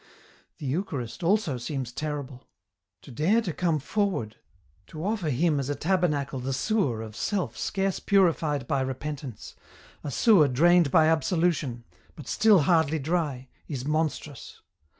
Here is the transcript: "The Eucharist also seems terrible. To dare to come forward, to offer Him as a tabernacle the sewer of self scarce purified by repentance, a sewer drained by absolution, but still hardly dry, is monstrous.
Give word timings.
"The 0.57 0.65
Eucharist 0.65 1.21
also 1.21 1.57
seems 1.57 1.91
terrible. 1.91 2.49
To 3.03 3.11
dare 3.11 3.39
to 3.41 3.53
come 3.53 3.77
forward, 3.77 4.37
to 4.87 5.05
offer 5.05 5.29
Him 5.29 5.59
as 5.59 5.69
a 5.69 5.75
tabernacle 5.75 6.39
the 6.39 6.53
sewer 6.53 7.03
of 7.03 7.15
self 7.15 7.55
scarce 7.55 7.99
purified 7.99 8.67
by 8.67 8.81
repentance, 8.81 9.53
a 10.03 10.09
sewer 10.09 10.47
drained 10.47 10.89
by 10.89 11.05
absolution, 11.07 11.83
but 12.15 12.25
still 12.27 12.61
hardly 12.61 12.97
dry, 12.97 13.49
is 13.67 13.85
monstrous. 13.85 14.63